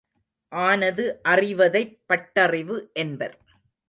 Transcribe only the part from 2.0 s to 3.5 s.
பட்டறிவு என்பர்.